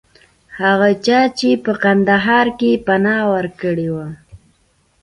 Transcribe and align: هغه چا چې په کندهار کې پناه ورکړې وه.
هغه 0.59 0.89
چا 1.05 1.19
چې 1.37 1.49
په 1.63 1.71
کندهار 1.83 2.47
کې 2.59 2.71
پناه 2.85 3.21
ورکړې 3.33 3.87
وه. 3.95 4.07